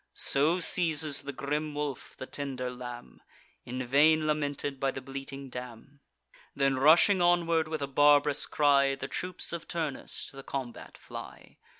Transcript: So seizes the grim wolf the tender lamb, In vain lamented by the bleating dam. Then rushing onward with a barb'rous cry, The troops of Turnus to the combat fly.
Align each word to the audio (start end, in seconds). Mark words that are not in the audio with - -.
So 0.15 0.59
seizes 0.59 1.21
the 1.21 1.31
grim 1.31 1.75
wolf 1.75 2.15
the 2.17 2.25
tender 2.25 2.71
lamb, 2.71 3.21
In 3.65 3.85
vain 3.85 4.25
lamented 4.25 4.79
by 4.79 4.89
the 4.89 4.99
bleating 4.99 5.47
dam. 5.47 5.99
Then 6.55 6.77
rushing 6.79 7.21
onward 7.21 7.67
with 7.67 7.83
a 7.83 7.87
barb'rous 7.87 8.47
cry, 8.47 8.95
The 8.95 9.07
troops 9.07 9.53
of 9.53 9.67
Turnus 9.67 10.25
to 10.31 10.35
the 10.35 10.41
combat 10.41 10.97
fly. 10.97 11.59